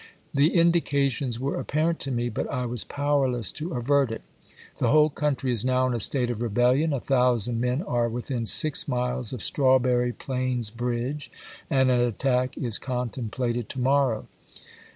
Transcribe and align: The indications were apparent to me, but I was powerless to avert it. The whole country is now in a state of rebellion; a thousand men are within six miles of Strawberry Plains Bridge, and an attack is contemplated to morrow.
The 0.33 0.55
indications 0.55 1.39
were 1.39 1.59
apparent 1.59 1.99
to 1.99 2.11
me, 2.11 2.29
but 2.29 2.49
I 2.49 2.65
was 2.65 2.83
powerless 2.83 3.51
to 3.51 3.75
avert 3.75 4.11
it. 4.11 4.23
The 4.77 4.87
whole 4.87 5.11
country 5.11 5.51
is 5.51 5.63
now 5.63 5.85
in 5.85 5.93
a 5.93 5.99
state 5.99 6.31
of 6.31 6.41
rebellion; 6.41 6.91
a 6.91 6.99
thousand 6.99 7.61
men 7.61 7.83
are 7.83 8.09
within 8.09 8.47
six 8.47 8.87
miles 8.87 9.31
of 9.31 9.43
Strawberry 9.43 10.11
Plains 10.11 10.71
Bridge, 10.71 11.31
and 11.69 11.91
an 11.91 12.01
attack 12.01 12.57
is 12.57 12.79
contemplated 12.79 13.69
to 13.69 13.79
morrow. 13.79 14.25